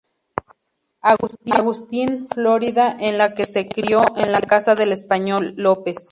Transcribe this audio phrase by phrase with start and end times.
[1.03, 5.99] Augustine, Florida, en la que se crio en la casa del español López.